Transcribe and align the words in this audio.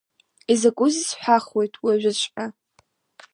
Изакәызеи 0.53 1.05
сҳәахуеит, 1.09 1.73
уажәыҵәҟьа. 1.83 2.45